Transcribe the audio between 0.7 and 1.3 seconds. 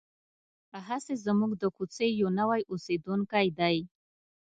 هسې